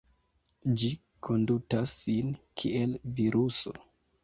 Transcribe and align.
Ĝi 0.83 0.89
kondutas 1.27 1.95
sin 1.99 2.33
kiel 2.63 2.99
viruso. 3.21 3.79